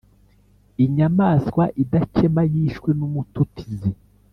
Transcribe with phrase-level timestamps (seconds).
[0.85, 3.91] Inyamaswa idakema yishwe n’umututizi